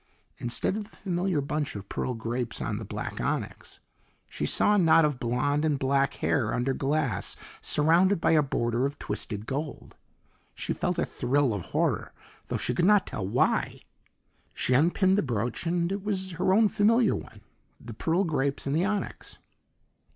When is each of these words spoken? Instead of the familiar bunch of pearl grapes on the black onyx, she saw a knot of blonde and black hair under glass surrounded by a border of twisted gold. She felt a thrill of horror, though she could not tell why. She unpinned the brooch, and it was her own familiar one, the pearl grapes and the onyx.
Instead 0.39 0.75
of 0.77 0.89
the 0.89 0.97
familiar 0.97 1.41
bunch 1.41 1.75
of 1.75 1.87
pearl 1.87 2.15
grapes 2.15 2.59
on 2.59 2.79
the 2.79 2.83
black 2.85 3.21
onyx, 3.21 3.79
she 4.27 4.47
saw 4.47 4.73
a 4.73 4.77
knot 4.79 5.05
of 5.05 5.19
blonde 5.19 5.63
and 5.63 5.77
black 5.77 6.15
hair 6.15 6.55
under 6.55 6.73
glass 6.73 7.35
surrounded 7.61 8.19
by 8.19 8.31
a 8.31 8.41
border 8.41 8.87
of 8.87 8.97
twisted 8.97 9.45
gold. 9.45 9.95
She 10.55 10.73
felt 10.73 10.97
a 10.97 11.05
thrill 11.05 11.53
of 11.53 11.65
horror, 11.65 12.13
though 12.47 12.57
she 12.57 12.73
could 12.73 12.83
not 12.85 13.05
tell 13.05 13.27
why. 13.27 13.81
She 14.55 14.73
unpinned 14.73 15.19
the 15.19 15.21
brooch, 15.21 15.67
and 15.67 15.91
it 15.91 16.03
was 16.03 16.31
her 16.31 16.51
own 16.51 16.67
familiar 16.67 17.15
one, 17.15 17.41
the 17.79 17.93
pearl 17.93 18.23
grapes 18.23 18.65
and 18.65 18.75
the 18.75 18.83
onyx. 18.85 19.37